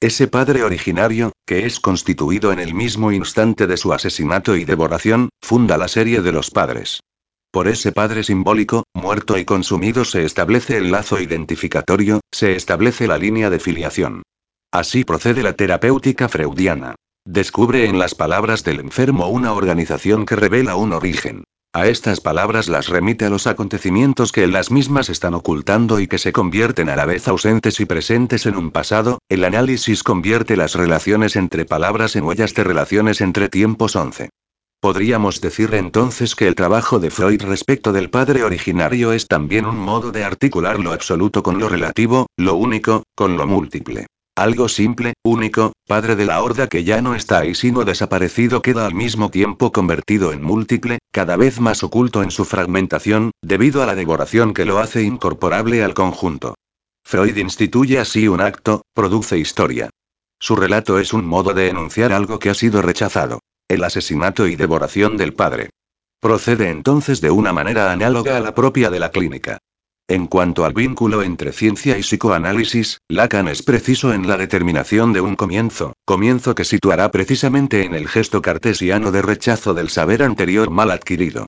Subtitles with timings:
[0.00, 5.30] Ese padre originario, que es constituido en el mismo instante de su asesinato y devoración,
[5.42, 7.00] funda la serie de los padres.
[7.50, 13.16] Por ese padre simbólico, muerto y consumido se establece el lazo identificatorio, se establece la
[13.16, 14.22] línea de filiación.
[14.70, 16.96] Así procede la terapéutica freudiana.
[17.24, 21.44] Descubre en las palabras del enfermo una organización que revela un origen.
[21.76, 26.06] A estas palabras las remite a los acontecimientos que en las mismas están ocultando y
[26.06, 30.56] que se convierten a la vez ausentes y presentes en un pasado, el análisis convierte
[30.56, 34.30] las relaciones entre palabras en huellas de relaciones entre tiempos 11.
[34.80, 39.76] Podríamos decir entonces que el trabajo de Freud respecto del padre originario es también un
[39.76, 44.06] modo de articular lo absoluto con lo relativo, lo único, con lo múltiple.
[44.36, 48.84] Algo simple, único, padre de la horda que ya no está ahí sino desaparecido queda
[48.84, 53.86] al mismo tiempo convertido en múltiple, cada vez más oculto en su fragmentación, debido a
[53.86, 56.54] la devoración que lo hace incorporable al conjunto.
[57.02, 59.88] Freud instituye así un acto, produce historia.
[60.38, 63.40] Su relato es un modo de enunciar algo que ha sido rechazado.
[63.68, 65.70] El asesinato y devoración del padre.
[66.20, 69.58] Procede entonces de una manera análoga a la propia de la clínica.
[70.08, 75.20] En cuanto al vínculo entre ciencia y psicoanálisis, Lacan es preciso en la determinación de
[75.20, 80.70] un comienzo, comienzo que situará precisamente en el gesto cartesiano de rechazo del saber anterior
[80.70, 81.46] mal adquirido.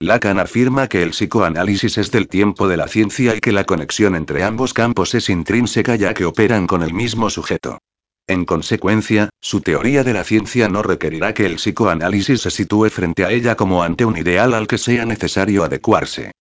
[0.00, 4.16] Lacan afirma que el psicoanálisis es del tiempo de la ciencia y que la conexión
[4.16, 7.78] entre ambos campos es intrínseca ya que operan con el mismo sujeto.
[8.26, 13.24] En consecuencia, su teoría de la ciencia no requerirá que el psicoanálisis se sitúe frente
[13.24, 16.32] a ella como ante un ideal al que sea necesario adecuarse.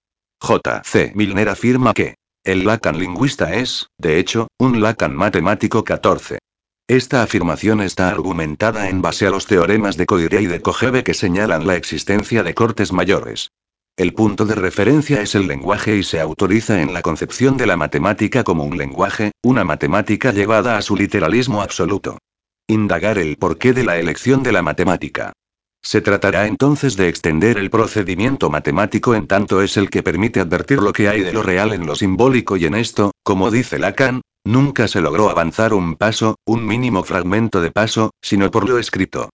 [0.42, 0.82] J.
[0.86, 1.12] C.
[1.16, 6.40] Milner afirma que el Lacan lingüista es, de hecho, un Lacan matemático 14.
[6.88, 11.14] Esta afirmación está argumentada en base a los teoremas de Coiré y de Kojève que
[11.14, 13.52] señalan la existencia de cortes mayores.
[13.98, 17.76] El punto de referencia es el lenguaje y se autoriza en la concepción de la
[17.76, 22.18] matemática como un lenguaje, una matemática llevada a su literalismo absoluto.
[22.66, 25.34] Indagar el porqué de la elección de la matemática.
[25.82, 30.80] Se tratará entonces de extender el procedimiento matemático en tanto es el que permite advertir
[30.80, 34.22] lo que hay de lo real en lo simbólico y en esto, como dice Lacan,
[34.46, 39.30] nunca se logró avanzar un paso, un mínimo fragmento de paso, sino por lo escrito.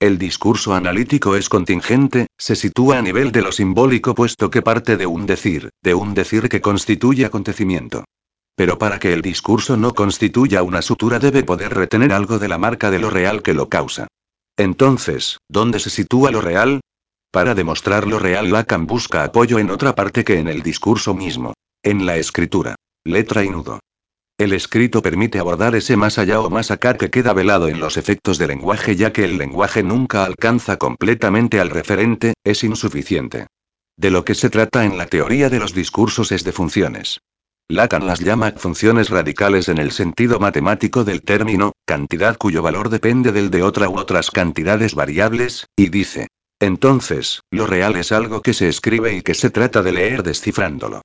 [0.00, 4.96] El discurso analítico es contingente, se sitúa a nivel de lo simbólico puesto que parte
[4.96, 8.04] de un decir, de un decir que constituye acontecimiento.
[8.56, 12.56] Pero para que el discurso no constituya una sutura debe poder retener algo de la
[12.56, 14.08] marca de lo real que lo causa.
[14.60, 16.82] Entonces, ¿dónde se sitúa lo real?
[17.32, 21.54] Para demostrar lo real Lacan busca apoyo en otra parte que en el discurso mismo.
[21.82, 22.74] En la escritura.
[23.02, 23.80] Letra y nudo.
[24.36, 27.96] El escrito permite abordar ese más allá o más acá que queda velado en los
[27.96, 33.46] efectos del lenguaje ya que el lenguaje nunca alcanza completamente al referente, es insuficiente.
[33.96, 37.20] De lo que se trata en la teoría de los discursos es de funciones.
[37.70, 43.30] Lacan las llama funciones radicales en el sentido matemático del término, cantidad cuyo valor depende
[43.30, 46.26] del de otra u otras cantidades variables, y dice.
[46.58, 51.02] Entonces, lo real es algo que se escribe y que se trata de leer descifrándolo.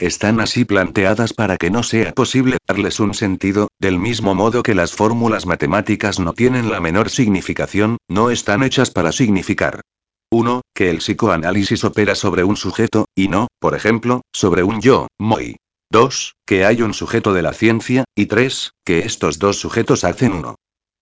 [0.00, 4.74] Están así planteadas para que no sea posible darles un sentido, del mismo modo que
[4.74, 9.82] las fórmulas matemáticas no tienen la menor significación, no están hechas para significar.
[10.30, 10.62] 1.
[10.74, 15.58] Que el psicoanálisis opera sobre un sujeto, y no, por ejemplo, sobre un yo, muy.
[15.90, 16.34] 2.
[16.44, 18.72] Que hay un sujeto de la ciencia, y 3.
[18.84, 20.56] Que estos dos sujetos hacen uno.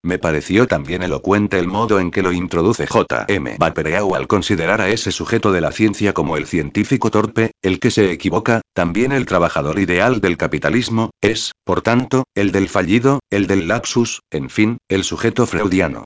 [0.04, 3.56] Me pareció también elocuente el modo en que lo introduce J.M.
[3.58, 7.91] Vapereau al considerar a ese sujeto de la ciencia como el científico torpe, el que
[7.91, 13.48] se equivoca, también el trabajador ideal del capitalismo, es, por tanto, el del fallido, el
[13.48, 16.04] del lapsus, en fin, el sujeto freudiano.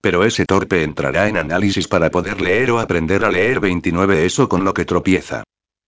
[0.00, 4.48] Pero ese torpe entrará en análisis para poder leer o aprender a leer 29 eso
[4.48, 5.44] con lo que tropieza.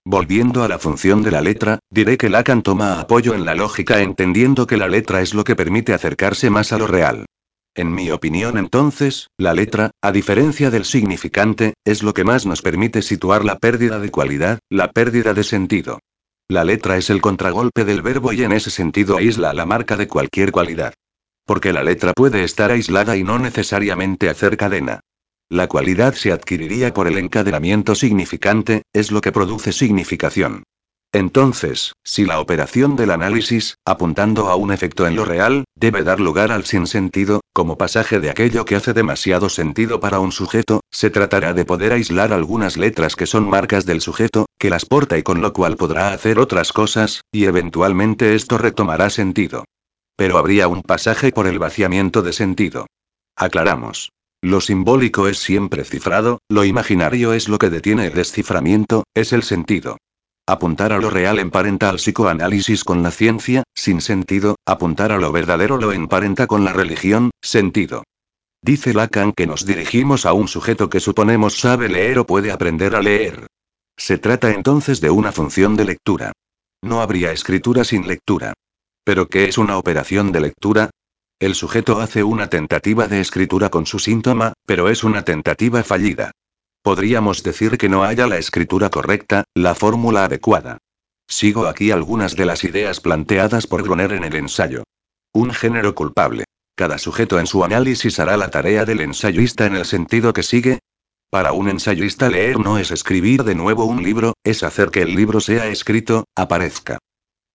[0.06, 4.02] Volviendo a la función de la letra, diré que Lacan toma apoyo en la lógica
[4.02, 7.24] entendiendo que la letra es lo que permite acercarse más a lo real.
[7.74, 12.60] En mi opinión entonces, la letra, a diferencia del significante, es lo que más nos
[12.60, 16.00] permite situar la pérdida de cualidad, la pérdida de sentido.
[16.48, 20.06] La letra es el contragolpe del verbo y en ese sentido aísla la marca de
[20.06, 20.92] cualquier cualidad.
[21.46, 25.00] Porque la letra puede estar aislada y no necesariamente hacer cadena.
[25.54, 30.64] La cualidad se adquiriría por el encadenamiento significante, es lo que produce significación.
[31.12, 36.18] Entonces, si la operación del análisis, apuntando a un efecto en lo real, debe dar
[36.18, 41.10] lugar al sinsentido, como pasaje de aquello que hace demasiado sentido para un sujeto, se
[41.10, 45.22] tratará de poder aislar algunas letras que son marcas del sujeto, que las porta y
[45.22, 49.66] con lo cual podrá hacer otras cosas, y eventualmente esto retomará sentido.
[50.16, 52.88] Pero habría un pasaje por el vaciamiento de sentido.
[53.36, 54.10] Aclaramos.
[54.44, 59.42] Lo simbólico es siempre cifrado, lo imaginario es lo que detiene el desciframiento, es el
[59.42, 59.96] sentido.
[60.46, 65.32] Apuntar a lo real emparenta al psicoanálisis con la ciencia, sin sentido, apuntar a lo
[65.32, 68.04] verdadero lo emparenta con la religión, sentido.
[68.60, 72.96] Dice Lacan que nos dirigimos a un sujeto que suponemos sabe leer o puede aprender
[72.96, 73.46] a leer.
[73.96, 76.32] Se trata entonces de una función de lectura.
[76.82, 78.52] No habría escritura sin lectura.
[79.04, 80.90] ¿Pero qué es una operación de lectura?
[81.40, 86.30] El sujeto hace una tentativa de escritura con su síntoma, pero es una tentativa fallida.
[86.82, 90.78] Podríamos decir que no haya la escritura correcta, la fórmula adecuada.
[91.26, 94.84] Sigo aquí algunas de las ideas planteadas por Groner en el ensayo.
[95.32, 96.44] Un género culpable.
[96.76, 100.78] Cada sujeto en su análisis hará la tarea del ensayista en el sentido que sigue.
[101.30, 105.14] Para un ensayista leer no es escribir de nuevo un libro, es hacer que el
[105.14, 106.98] libro sea escrito, aparezca.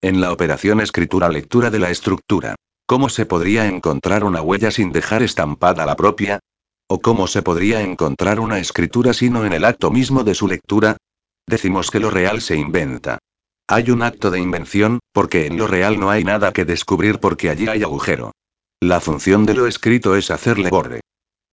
[0.02, 2.56] En la operación escritura-lectura de la estructura.
[2.90, 6.40] ¿Cómo se podría encontrar una huella sin dejar estampada la propia?
[6.88, 10.98] ¿O cómo se podría encontrar una escritura sino en el acto mismo de su lectura?
[11.46, 13.20] Decimos que lo real se inventa.
[13.68, 17.52] Hay un acto de invención, porque en lo real no hay nada que descubrir porque
[17.52, 18.32] allí hay agujero.
[18.82, 21.02] La función de lo escrito es hacerle borde.